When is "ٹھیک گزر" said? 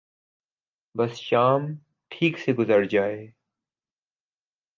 2.11-2.83